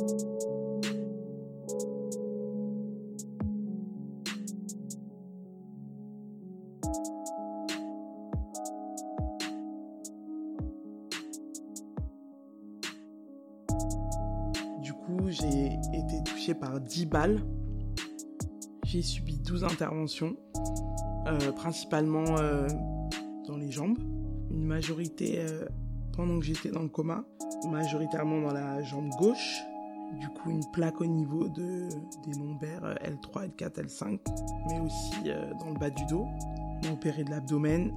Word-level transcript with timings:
Du 0.00 0.06
coup, 14.94 15.28
j'ai 15.28 15.66
été 15.92 16.22
touchée 16.24 16.54
par 16.54 16.80
10 16.80 17.06
balles. 17.06 17.40
J'ai 18.84 19.02
subi 19.02 19.38
12 19.38 19.64
interventions, 19.64 20.36
euh, 21.26 21.52
principalement 21.52 22.24
euh, 22.38 22.66
dans 23.46 23.58
les 23.58 23.70
jambes. 23.70 23.98
Une 24.50 24.64
majorité 24.64 25.40
euh, 25.40 25.66
pendant 26.16 26.38
que 26.38 26.46
j'étais 26.46 26.70
dans 26.70 26.82
le 26.82 26.88
coma, 26.88 27.24
majoritairement 27.70 28.40
dans 28.40 28.54
la 28.54 28.82
jambe 28.82 29.10
gauche. 29.18 29.60
Du 30.18 30.28
coup, 30.28 30.50
une 30.50 30.68
plaque 30.72 31.00
au 31.00 31.06
niveau 31.06 31.48
de, 31.48 31.88
des 32.24 32.38
lombaires 32.38 32.94
L3, 33.02 33.48
L4, 33.56 33.86
L5, 33.86 34.18
mais 34.68 34.80
aussi 34.80 35.22
dans 35.60 35.70
le 35.70 35.78
bas 35.78 35.90
du 35.90 36.04
dos. 36.06 36.26
On 36.88 36.94
opéré 36.94 37.24
de 37.24 37.30
l'abdomen. 37.30 37.92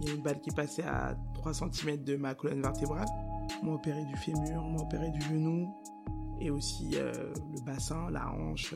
Il 0.00 0.08
y 0.08 0.10
a 0.10 0.14
une 0.14 0.22
balle 0.22 0.40
qui 0.40 0.50
est 0.50 0.56
passée 0.56 0.82
à 0.82 1.14
3 1.34 1.54
cm 1.54 2.02
de 2.02 2.16
ma 2.16 2.34
colonne 2.34 2.62
vertébrale. 2.62 3.06
M'a 3.62 3.72
opéré 3.72 4.04
du 4.04 4.16
fémur, 4.16 4.64
m'a 4.64 4.82
opéré 4.82 5.10
du 5.10 5.20
genou, 5.20 5.72
et 6.40 6.50
aussi 6.50 6.90
le 6.90 7.64
bassin, 7.64 8.10
la 8.10 8.32
hanche. 8.32 8.74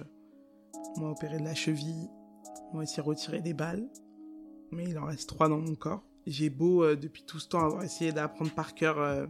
M'a 0.98 1.09
opéré 1.09 1.38
de 1.38 1.45
la 1.45 1.54
cheville, 1.54 2.09
m'a 2.73 2.82
aussi 2.82 3.00
retiré 3.00 3.40
des 3.40 3.54
balles, 3.54 3.88
mais 4.70 4.84
il 4.84 4.98
en 4.98 5.06
reste 5.06 5.28
trois 5.28 5.48
dans 5.48 5.59
mon 5.59 5.74
corps. 5.74 6.02
J'ai 6.26 6.50
beau, 6.50 6.82
euh, 6.82 6.96
depuis 6.96 7.24
tout 7.24 7.38
ce 7.38 7.48
temps, 7.48 7.64
avoir 7.64 7.84
essayé 7.84 8.12
d'apprendre 8.12 8.52
par 8.52 8.74
cœur 8.74 8.98
euh, 8.98 9.26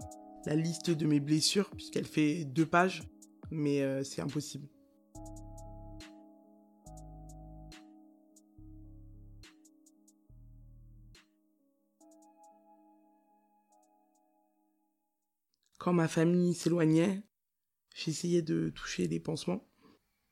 la 0.47 0.55
liste 0.55 0.91
de 0.91 1.07
mes 1.07 1.21
blessures, 1.21 1.71
puisqu'elle 1.71 2.07
fait 2.07 2.45
deux 2.45 2.67
pages, 2.67 3.03
mais 3.51 3.83
euh, 3.83 4.03
c'est 4.03 4.21
impossible. 4.21 4.69
Quand 15.79 15.93
ma 15.93 16.09
famille 16.09 16.55
s'éloignait, 16.55 17.23
j'essayais 17.95 18.43
de 18.43 18.71
toucher 18.71 19.07
des 19.07 19.21
pansements, 19.21 19.69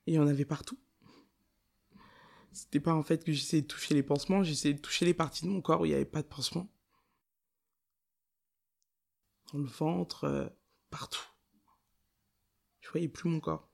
et 0.06 0.12
il 0.12 0.14
y 0.14 0.18
en 0.18 0.26
avait 0.26 0.44
partout. 0.44 0.78
C'était 2.52 2.80
pas 2.80 2.94
en 2.94 3.02
fait 3.02 3.24
que 3.24 3.32
j'essayais 3.32 3.62
de 3.62 3.66
toucher 3.66 3.94
les 3.94 4.02
pansements, 4.02 4.42
j'essayais 4.42 4.74
de 4.74 4.80
toucher 4.80 5.04
les 5.04 5.14
parties 5.14 5.44
de 5.44 5.50
mon 5.50 5.60
corps 5.60 5.80
où 5.80 5.86
il 5.86 5.88
n'y 5.88 5.94
avait 5.94 6.04
pas 6.04 6.22
de 6.22 6.28
pansement. 6.28 6.68
Dans 9.52 9.58
le 9.58 9.66
ventre, 9.66 10.24
euh, 10.24 10.48
partout. 10.90 11.33
Plus 12.94 13.28
mon 13.28 13.40
corps. 13.40 13.68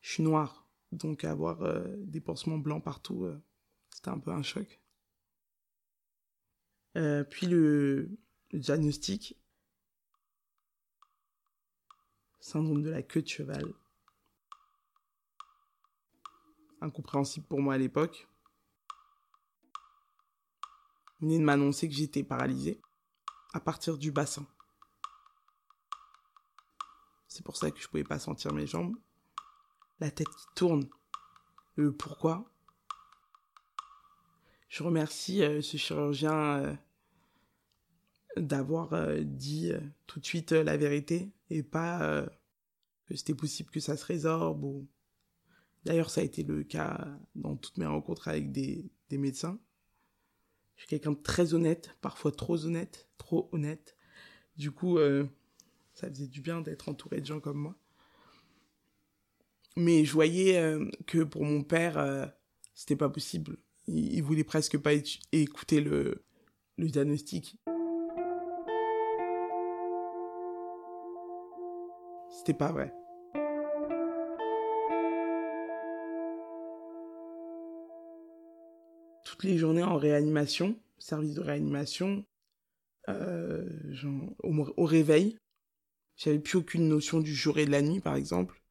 Je 0.00 0.14
suis 0.14 0.22
noir, 0.22 0.68
donc 0.90 1.24
avoir 1.24 1.62
euh, 1.62 1.84
des 1.98 2.20
pansements 2.20 2.58
blancs 2.58 2.82
partout, 2.82 3.24
euh, 3.24 3.40
c'était 3.90 4.08
un 4.08 4.18
peu 4.18 4.32
un 4.32 4.42
choc. 4.42 4.80
puis 7.30 7.46
le, 7.46 8.10
diagnostic, 8.52 9.36
syndrome 12.40 12.82
de 12.82 12.90
la 12.90 13.02
queue 13.02 13.22
de 13.22 13.28
cheval 13.28 13.74
incompréhensible 16.80 17.46
pour 17.46 17.60
moi 17.60 17.74
à 17.74 17.78
l'époque. 17.78 18.28
Venait 21.20 21.38
de 21.38 21.44
m'annoncer 21.44 21.88
que 21.88 21.94
j'étais 21.94 22.24
paralysé 22.24 22.80
à 23.54 23.60
partir 23.60 23.96
du 23.98 24.10
bassin. 24.10 24.46
C'est 27.36 27.44
pour 27.44 27.58
ça 27.58 27.70
que 27.70 27.78
je 27.78 27.86
pouvais 27.86 28.02
pas 28.02 28.18
sentir 28.18 28.54
mes 28.54 28.66
jambes. 28.66 28.96
La 30.00 30.10
tête 30.10 30.26
qui 30.28 30.46
tourne. 30.54 30.88
Le 31.74 31.92
pourquoi. 31.92 32.50
Je 34.70 34.82
remercie 34.82 35.42
euh, 35.42 35.60
ce 35.60 35.76
chirurgien 35.76 36.56
euh, 36.60 36.74
d'avoir 38.38 38.94
euh, 38.94 39.20
dit 39.20 39.70
tout 40.06 40.18
de 40.18 40.24
suite 40.24 40.52
la 40.52 40.78
vérité 40.78 41.30
et 41.50 41.62
pas 41.62 42.26
que 43.04 43.14
c'était 43.14 43.34
possible 43.34 43.70
que 43.70 43.80
ça 43.80 43.98
se 43.98 44.04
résorbe 44.06 44.86
D'ailleurs, 45.84 46.08
ça 46.08 46.22
a 46.22 46.24
été 46.24 46.42
le 46.42 46.64
cas 46.64 47.06
dans 47.34 47.54
toutes 47.54 47.76
mes 47.76 47.86
rencontres 47.86 48.28
avec 48.28 48.50
des, 48.50 48.90
médecins. 49.10 49.60
Je 50.74 50.80
suis 50.80 50.88
quelqu'un 50.88 51.12
de 51.12 51.22
très 51.22 51.52
honnête, 51.52 51.96
parfois 52.00 52.32
trop 52.32 52.64
honnête, 52.64 53.10
trop 53.18 53.50
honnête. 53.52 53.96
Du 54.56 54.72
coup, 54.72 54.98
ça 55.96 56.10
faisait 56.10 56.26
du 56.28 56.42
bien 56.42 56.60
d'être 56.60 56.90
entouré 56.90 57.22
de 57.22 57.26
gens 57.26 57.40
comme 57.40 57.56
moi. 57.56 57.74
Mais 59.76 60.04
je 60.04 60.12
voyais 60.12 60.58
euh, 60.58 60.90
que 61.06 61.24
pour 61.24 61.42
mon 61.42 61.62
père, 61.62 61.96
euh, 61.96 62.26
c'était 62.74 62.96
pas 62.96 63.08
possible. 63.08 63.56
Il, 63.88 64.22
voulait 64.22 64.44
presque 64.44 64.76
pas 64.76 64.92
écouter 65.32 65.80
le, 65.80 66.22
diagnostic. 66.78 67.58
C'était 72.30 72.54
pas 72.54 72.72
vrai. 72.72 72.92
toutes 79.24 79.44
les 79.44 79.58
journées 79.58 79.82
en 79.82 79.98
réanimation, 79.98 80.78
service 80.98 81.34
de 81.34 81.42
réanimation, 81.42 82.24
euh, 83.08 83.68
au, 84.42 84.84
réveil. 84.84 85.38
J'avais 86.16 86.38
plus 86.38 86.58
aucune 86.58 86.88
notion 86.88 87.20
du 87.20 87.34
jour 87.34 87.58
et 87.58 87.66
de 87.66 87.70
la 87.70 87.82
nuit, 87.82 88.00
par 88.00 88.16
exemple. 88.16 88.62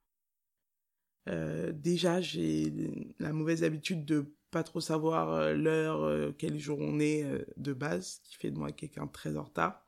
Euh, 1.29 1.71
déjà, 1.71 2.21
j'ai 2.21 2.71
la 3.19 3.33
mauvaise 3.33 3.63
habitude 3.63 4.05
de 4.05 4.33
pas 4.51 4.63
trop 4.63 4.79
savoir 4.79 5.31
euh, 5.31 5.53
l'heure, 5.53 6.33
quel 6.37 6.59
jour 6.59 6.79
on 6.79 6.99
est 6.99 7.25
de 7.57 7.73
base, 7.73 8.21
qui 8.23 8.35
fait 8.35 8.51
de 8.51 8.57
moi 8.57 8.71
quelqu'un 8.71 9.07
très 9.07 9.37
en 9.37 9.43
retard. 9.43 9.85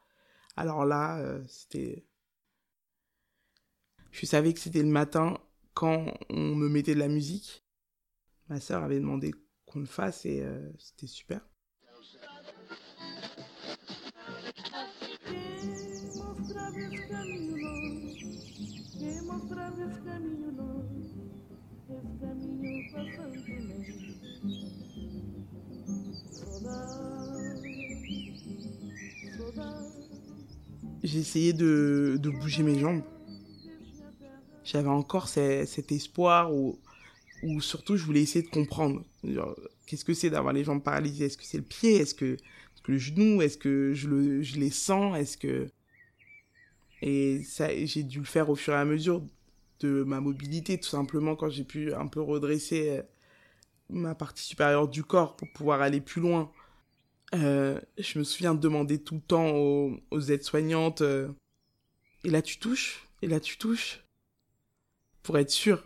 Alors 0.56 0.86
là, 0.86 1.42
c'était... 1.48 2.06
Je 4.12 4.26
savais 4.26 4.54
que 4.54 4.60
c'était 4.60 4.82
le 4.82 4.90
matin 4.90 5.38
quand 5.78 6.12
on 6.30 6.56
me 6.56 6.68
mettait 6.70 6.96
de 6.96 7.00
la 7.00 7.08
musique. 7.08 7.64
Ma 8.50 8.60
sœur 8.60 8.82
avait 8.84 9.00
demandé 9.00 9.32
qu'on 9.68 9.80
le 9.80 9.86
fasse 9.86 10.26
et 10.26 10.42
euh, 10.42 10.72
c'était 10.80 11.06
super. 11.06 11.48
J'ai 31.04 31.20
essayé 31.20 31.54
de, 31.54 32.20
bouger 32.42 32.64
mes 32.64 32.80
jambes. 32.80 33.02
J'avais 34.64 34.90
encore 34.90 35.30
cet 35.30 35.92
espoir 35.92 36.54
ou 36.54 36.78
surtout 37.62 37.96
je 37.98 38.04
voulais 38.04 38.22
essayer 38.22 38.44
de 38.44 38.50
comprendre. 38.50 39.04
Qu'est-ce 39.86 40.04
que 40.04 40.14
c'est 40.14 40.30
d'avoir 40.30 40.54
les 40.54 40.64
jambes 40.64 40.84
paralysées? 40.84 41.26
Est-ce 41.26 41.38
que 41.38 41.46
c'est 41.46 41.58
le 41.58 41.64
pied? 41.64 41.96
Est-ce 41.96 42.14
que, 42.14 42.38
le 42.88 42.98
genou? 42.98 43.42
Est-ce 43.42 43.58
que 43.58 43.94
je, 43.94 44.08
le, 44.08 44.42
je 44.42 44.60
les 44.60 44.70
sens? 44.70 45.18
Est-ce 45.18 45.38
que... 45.38 45.70
Et 47.02 47.44
ça, 47.44 47.70
j'ai 47.86 48.04
dû 48.04 48.20
le 48.20 48.26
faire 48.26 48.50
au 48.50 48.56
fur 48.56 48.74
et 48.74 48.78
à 48.78 48.86
mesure 48.86 49.24
de 49.80 50.04
ma 50.04 50.20
mobilité, 50.20 50.80
tout 50.80 50.90
simplement 50.90 51.36
quand 51.36 51.50
j'ai 51.50 51.64
pu 51.64 51.94
un 51.94 52.08
peu 52.08 52.22
redresser 52.22 52.90
euh, 52.90 53.02
ma 53.90 54.16
partie 54.16 54.44
supérieure 54.44 54.88
du 54.88 55.04
corps 55.04 55.36
pour 55.36 55.48
pouvoir 55.54 55.82
aller 55.82 56.02
plus 56.02 56.22
loin. 56.22 56.52
Euh, 57.36 57.80
je 57.98 58.20
me 58.20 58.24
souviens 58.24 58.56
de 58.56 58.60
demander 58.60 59.04
tout 59.04 59.16
le 59.16 59.22
temps 59.22 59.52
aux, 59.56 60.20
aides-soignantes 60.20 61.02
euh, 61.02 61.28
et 62.24 62.30
là 62.30 62.42
tu 62.42 62.58
touches 62.58 63.06
et 63.22 63.28
là 63.28 63.42
tu 63.42 63.58
touches 63.58 64.04
pour 65.24 65.38
être 65.38 65.52
sûr 65.52 65.84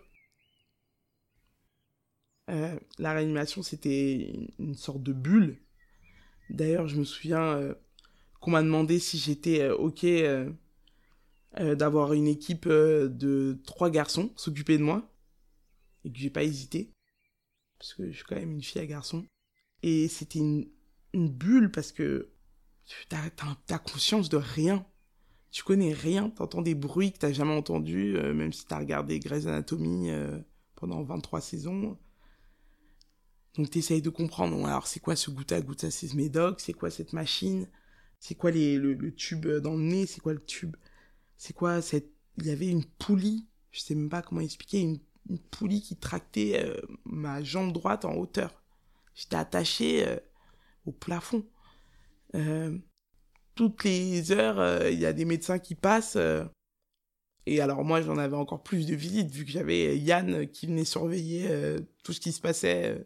la 2.99 3.13
réanimation, 3.13 3.63
c'était 3.63 4.33
une 4.59 4.75
sorte 4.75 5.01
de 5.01 5.13
bulle. 5.13 5.57
D'ailleurs, 6.49 6.85
je 6.85 6.97
me 6.97 7.05
souviens 7.05 7.73
qu'on 8.41 8.51
m'a 8.51 8.61
demandé 8.61 8.99
si 8.99 9.17
j'étais 9.17 9.69
euh, 11.59 11.75
d'avoir 11.75 12.13
une 12.13 12.27
équipe 12.27 12.67
de 12.67 13.59
trois 13.65 13.89
garçons 13.89 14.31
s'occuper 14.35 14.77
de 14.77 14.83
moi. 14.83 15.07
Et 16.03 16.11
que 16.11 16.17
j'ai 16.17 16.29
pas 16.29 16.43
hésité. 16.43 16.91
Parce 17.77 17.93
que 17.93 18.09
je 18.11 18.15
suis 18.15 18.25
quand 18.25 18.35
même 18.35 18.51
une 18.51 18.63
fille 18.63 18.81
à 18.81 18.85
garçon. 18.85 19.25
Et 19.83 20.07
c'était 20.07 20.39
une, 20.39 20.69
bulle 21.13 21.71
parce 21.71 21.91
que 21.91 22.29
t'as 23.09 23.29
as, 23.69 23.79
conscience 23.79 24.29
de 24.29 24.37
rien. 24.37 24.85
Tu 25.51 25.63
connais 25.63 25.93
rien, 25.93 26.29
t'entends 26.29 26.61
des 26.61 26.75
bruits 26.75 27.11
que 27.11 27.17
t'as 27.17 27.33
jamais 27.33 27.53
entendus, 27.53 28.13
même 28.13 28.53
si 28.53 28.65
t'as 28.65 28.79
regardé 28.79 29.19
Grey's 29.19 29.47
Anatomy 29.47 30.09
pendant 30.75 31.03
23 31.03 31.41
saisons. 31.41 31.97
Donc 33.55 33.69
tu 33.69 33.79
essayes 33.79 34.01
de 34.01 34.09
comprendre, 34.09 34.65
alors 34.65 34.87
c'est 34.87 35.01
quoi 35.01 35.15
ce 35.15 35.29
goutte 35.29 35.51
à 35.51 35.61
goutte, 35.61 35.81
ça 35.81 35.91
c'est 35.91 36.07
ce 36.07 36.15
médoc, 36.15 36.61
c'est 36.61 36.73
quoi 36.73 36.89
cette 36.89 37.11
machine, 37.11 37.67
c'est 38.19 38.35
quoi 38.35 38.49
les, 38.49 38.77
le, 38.77 39.13
tube 39.13 39.45
dans 39.45 39.75
le 39.75 39.83
nez, 39.83 40.05
c'est 40.05 40.21
quoi 40.21 40.33
le 40.33 40.43
tube, 40.43 40.77
c'est 41.41 41.53
quoi 41.53 41.81
cette... 41.81 42.11
Il 42.37 42.45
y 42.45 42.51
avait 42.51 42.67
une 42.67 42.85
poulie 42.85 43.47
je 43.71 43.79
sais 43.79 43.95
même 43.95 44.09
pas 44.09 44.21
comment 44.21 44.41
expliquer, 44.41 44.81
une, 44.81 44.99
poulie 45.49 45.81
qui 45.81 45.95
tractait 45.95 46.61
euh, 46.63 46.81
ma 47.05 47.41
jambe 47.41 47.71
droite 47.71 48.05
en 48.05 48.15
hauteur. 48.15 48.61
J'étais 49.15 49.37
attaché 49.37 50.05
euh, 50.05 50.17
au 50.85 50.91
plafond. 50.91 51.45
Euh, 52.35 52.77
toutes 53.55 53.83
les 53.83 54.31
heures, 54.31 54.87
il 54.87 54.99
y 54.99 55.05
a 55.05 55.13
des 55.13 55.25
médecins 55.25 55.59
qui 55.59 55.75
passent. 55.75 56.17
et 57.45 57.61
alors 57.61 57.83
moi, 57.83 58.01
j'en 58.01 58.17
avais 58.17 58.35
encore 58.35 58.63
plus 58.63 58.87
de 58.87 58.95
visites 58.95 59.29
vu 59.29 59.45
que 59.45 59.51
j'avais 59.51 59.97
Yann 59.97 60.47
qui 60.47 60.67
venait 60.67 60.85
surveiller 60.85 61.49
tout 62.03 62.13
ce 62.13 62.19
qui 62.19 62.31
se 62.31 62.41
passait 62.41 63.05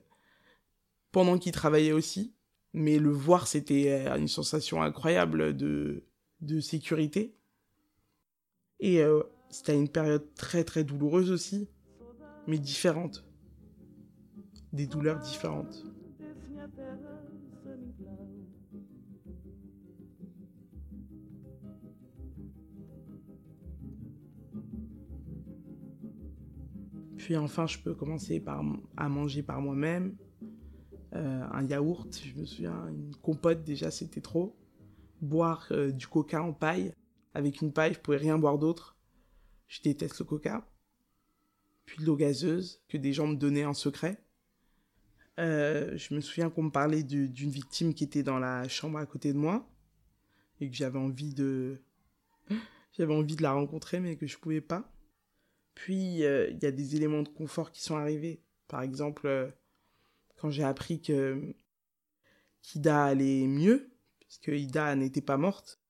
pendant 1.11 1.37
qu'il 1.37 1.51
travaillait 1.51 1.91
aussi. 1.91 2.33
Mais 2.73 2.97
le 2.99 3.11
voir, 3.11 3.47
c'était 3.47 4.07
une 4.17 4.27
sensation 4.27 4.81
incroyable 4.81 5.57
de, 5.57 6.05
de 6.41 6.59
sécurité. 6.59 7.35
Et 8.79 9.01
c'était 9.49 9.77
une 9.77 9.89
période 9.89 10.33
très 10.35 10.63
très 10.63 10.83
douloureuse 10.83 11.31
aussi, 11.31 11.69
mais 12.47 12.59
différente. 12.59 13.25
Des 14.73 14.85
douleurs 14.85 15.19
différentes. 15.19 15.85
Puis 27.25 27.35
enfin, 27.37 27.65
je 27.65 27.79
peux 27.79 27.95
commencer 27.95 28.39
par, 28.39 28.63
à 28.97 29.09
manger 29.09 29.41
par 29.41 29.59
moi-même. 29.59 30.15
Euh, 31.15 31.43
un 31.51 31.63
yaourt, 31.63 32.21
je 32.23 32.39
me 32.39 32.45
souviens, 32.45 32.87
une 32.87 33.15
compote 33.15 33.63
déjà, 33.63 33.89
c'était 33.89 34.21
trop. 34.21 34.55
Boire 35.21 35.67
euh, 35.71 35.91
du 35.91 36.05
coca 36.05 36.43
en 36.43 36.53
paille. 36.53 36.93
Avec 37.35 37.61
une 37.61 37.73
paille, 37.73 37.93
je 37.93 37.99
pouvais 37.99 38.17
rien 38.17 38.37
boire 38.37 38.57
d'autre. 38.57 38.95
Je 39.67 39.81
déteste 39.81 40.19
le 40.19 40.25
coca. 40.25 40.65
Puis 41.85 42.01
l'eau 42.01 42.15
gazeuse 42.15 42.81
que 42.87 42.97
des 42.97 43.11
gens 43.11 43.27
me 43.27 43.35
donnaient 43.35 43.65
en 43.65 43.73
secret. 43.73 44.23
Euh, 45.37 45.97
je 45.97 46.15
me 46.15 46.21
souviens 46.21 46.49
qu'on 46.49 46.63
me 46.63 46.71
parlait 46.71 47.03
d'une 47.03 47.49
victime 47.49 47.93
qui 47.93 48.05
était 48.05 48.23
dans 48.23 48.39
la 48.39 48.69
chambre 48.69 48.99
à 48.99 49.05
côté 49.05 49.33
de 49.33 49.37
moi 49.37 49.69
et 50.61 50.69
que 50.69 50.75
j'avais 50.75 50.97
envie 50.97 51.33
de 51.33 51.81
j'avais 52.93 53.13
envie 53.13 53.35
de 53.35 53.43
la 53.43 53.51
rencontrer 53.51 53.99
mais 53.99 54.15
que 54.15 54.27
je 54.27 54.37
pouvais 54.37 54.61
pas. 54.61 54.89
Puis 55.73 56.23
euh, 56.23 56.49
il 56.51 56.63
y 56.63 56.65
a 56.65 56.71
des 56.71 56.95
éléments 56.95 57.21
de 57.21 57.27
confort 57.27 57.69
qui 57.71 57.81
sont 57.81 57.97
arrivés. 57.97 58.41
Par 58.69 58.81
exemple, 58.81 59.27
euh, 59.27 59.51
quand 60.37 60.49
j'ai 60.49 60.63
appris 60.63 61.01
que 61.01 61.53
qu'Ida 62.61 63.03
allait 63.03 63.45
mieux, 63.45 63.91
puisque 64.21 64.47
Ida 64.47 64.95
n'était 64.95 65.21
pas 65.21 65.35
morte, 65.35 65.81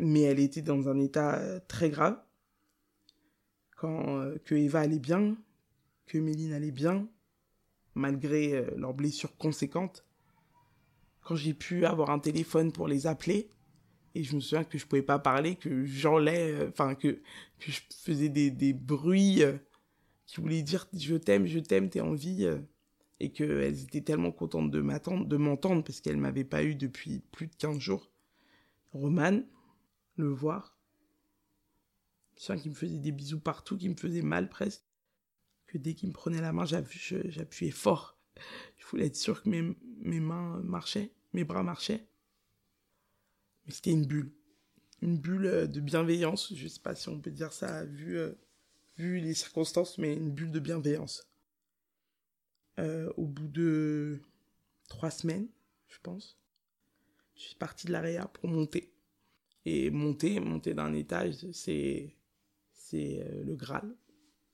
mais 0.00 0.22
elle 0.22 0.40
était 0.40 0.62
dans 0.62 0.88
un 0.88 0.98
état 0.98 1.60
très 1.68 1.90
grave 1.90 2.18
quand 3.84 4.20
euh, 4.20 4.38
Eva 4.50 4.80
allait 4.80 4.98
bien, 4.98 5.36
que 6.06 6.16
Méline 6.18 6.52
allait 6.52 6.70
bien, 6.70 7.06
malgré 7.94 8.54
euh, 8.54 8.70
leurs 8.76 8.94
blessures 8.94 9.36
conséquentes. 9.36 10.04
Quand 11.22 11.36
j'ai 11.36 11.54
pu 11.54 11.84
avoir 11.84 12.10
un 12.10 12.18
téléphone 12.18 12.72
pour 12.72 12.88
les 12.88 13.06
appeler, 13.06 13.48
et 14.14 14.22
je 14.22 14.36
me 14.36 14.40
souviens 14.40 14.64
que 14.64 14.78
je 14.78 14.86
pouvais 14.86 15.02
pas 15.02 15.18
parler, 15.18 15.56
que 15.56 15.84
j'enlais, 15.84 16.52
euh, 16.52 16.68
enfin 16.70 16.94
que, 16.94 17.20
que 17.58 17.72
je 17.72 17.80
faisais 18.02 18.28
des, 18.28 18.50
des 18.50 18.72
bruits 18.72 19.42
qui 20.26 20.40
voulaient 20.40 20.62
dire 20.62 20.86
je 20.96 21.16
t'aime, 21.16 21.46
je 21.46 21.58
t'aime, 21.58 21.90
t'es 21.90 22.00
en 22.00 22.14
vie, 22.14 22.48
et 23.20 23.32
qu'elles 23.32 23.82
étaient 23.82 24.00
tellement 24.00 24.32
contentes 24.32 24.70
de 24.70 24.80
m'attendre, 24.80 25.26
de 25.26 25.36
m'entendre 25.36 25.84
parce 25.84 26.00
qu'elles 26.00 26.16
m'avaient 26.16 26.44
pas 26.44 26.64
eu 26.64 26.74
depuis 26.74 27.20
plus 27.32 27.48
de 27.48 27.54
15 27.56 27.78
jours. 27.78 28.10
Roman, 28.92 29.42
le 30.16 30.28
voir, 30.28 30.74
Tiens, 32.36 32.58
qui 32.58 32.68
me 32.68 32.74
faisait 32.74 32.98
des 32.98 33.12
bisous 33.12 33.40
partout, 33.40 33.76
qui 33.76 33.88
me 33.88 33.96
faisait 33.96 34.22
mal 34.22 34.48
presque. 34.48 34.82
Que 35.66 35.78
dès 35.78 35.94
qu'il 35.94 36.08
me 36.08 36.14
prenait 36.14 36.40
la 36.40 36.52
main, 36.52 36.64
j'appuyais 36.64 37.70
fort. 37.70 38.18
Je 38.78 38.86
voulais 38.86 39.06
être 39.06 39.16
sûr 39.16 39.42
que 39.42 39.48
mes, 39.48 40.20
mains 40.20 40.60
marchaient, 40.62 41.12
mes 41.32 41.44
bras 41.44 41.62
marchaient. 41.62 42.06
Mais 43.66 43.72
c'était 43.72 43.92
une 43.92 44.06
bulle. 44.06 44.32
Une 45.00 45.18
bulle 45.18 45.46
euh, 45.46 45.66
de 45.66 45.80
bienveillance. 45.80 46.52
Je 46.54 46.68
sais 46.68 46.80
pas 46.80 46.94
si 46.94 47.08
on 47.08 47.20
peut 47.20 47.30
dire 47.30 47.52
ça 47.52 47.84
vu, 47.84 48.18
euh, 48.18 48.32
les 48.98 49.34
circonstances, 49.34 49.98
mais 49.98 50.14
une 50.14 50.30
bulle 50.30 50.50
de 50.50 50.60
bienveillance. 50.60 51.28
Euh, 52.78 53.12
au 53.16 53.26
bout 53.26 53.48
de 53.48 54.20
trois 54.88 55.10
semaines, 55.10 55.48
je 55.88 55.98
pense, 56.02 56.36
je 57.36 57.42
suis 57.42 57.54
parti 57.54 57.86
de 57.86 57.92
l'AREA 57.92 58.26
pour 58.26 58.48
monter. 58.48 58.93
Et 59.66 59.90
monter, 59.90 60.40
monter 60.40 60.74
d'un 60.74 60.92
étage, 60.92 61.50
c'est 61.52 62.14
c'est 62.72 63.22
euh, 63.22 63.44
le 63.44 63.56
Graal, 63.56 63.96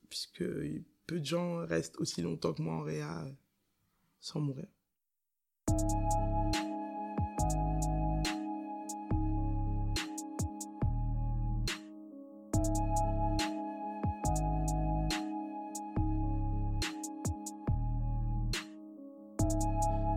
puisque 0.09 0.45
peu 1.07 1.19
de 1.19 1.25
gens 1.25 1.67
restent 1.67 1.99
aussi 1.99 2.23
longtemps 2.23 2.53
que 2.53 2.63
moi 2.63 2.75
en 2.77 2.83
réa 2.83 3.25
euh, 3.25 3.33
sans 4.21 4.41
mourir. 4.41 4.69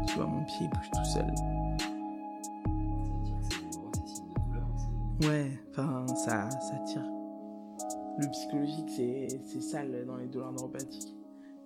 Tu 0.08 0.16
vois, 0.16 0.28
mon 0.28 0.46
pied 0.46 0.68
bouge 0.68 0.92
tout 0.94 1.06
seul. 1.12 1.63
Ouais, 5.28 5.52
enfin, 5.72 6.06
ça, 6.16 6.50
ça 6.50 6.78
tire 6.86 7.04
le 8.20 8.28
psychologique, 8.30 8.90
c'est 8.90 9.62
sale 9.62 10.06
dans 10.06 10.18
les 10.18 10.28
douleurs 10.28 10.52
neuropathiques. 10.52 11.16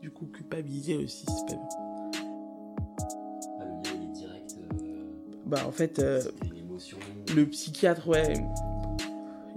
Du 0.01 0.12
coup, 0.12 0.27
culpabiliser 0.27 0.95
aussi, 0.98 1.25
c'est 1.25 1.45
pas 1.45 1.62
bien. 1.62 1.68
Ah, 3.59 3.65
le 3.65 3.71
lien, 3.71 3.95
il 3.95 4.04
est 4.04 4.13
direct. 4.13 4.56
Euh, 4.59 5.04
bah, 5.45 5.68
en 5.68 5.71
fait, 5.71 6.00
euh, 6.00 6.21
le 7.36 7.45
psychiatre, 7.50 8.07
ouais, 8.07 8.33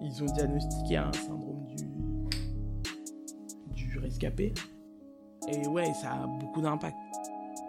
ils 0.02 0.22
ont 0.22 0.26
diagnostiqué 0.26 0.96
un 0.96 1.12
syndrome 1.12 1.64
du, 1.66 1.86
du 3.74 3.98
rescapé. 3.98 4.54
Et 5.48 5.66
ouais, 5.68 5.92
ça 5.94 6.12
a 6.12 6.26
beaucoup 6.26 6.60
d'impact. 6.60 6.96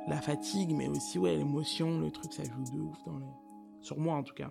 La 0.08 0.20
fatigue, 0.20 0.74
mais 0.76 0.88
aussi, 0.88 1.20
ouais, 1.20 1.36
l'émotion, 1.36 2.00
le 2.00 2.10
truc, 2.10 2.34
ça 2.34 2.44
joue 2.44 2.76
de 2.76 2.82
ouf 2.82 2.98
dans 3.06 3.20
les... 3.20 3.26
sur 3.82 4.00
moi 4.00 4.16
en 4.16 4.24
tout 4.24 4.34
cas. 4.34 4.50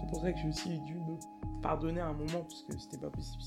C'est 0.00 0.08
pour 0.08 0.20
ça 0.20 0.32
que 0.32 0.38
j'ai 0.38 0.48
aussi 0.48 0.78
dû 0.80 0.94
me 0.94 1.16
pardonner 1.62 2.00
à 2.00 2.08
un 2.08 2.12
moment 2.12 2.42
parce 2.42 2.62
que 2.62 2.78
c'était 2.78 2.98
pas 2.98 3.10
possible. 3.10 3.42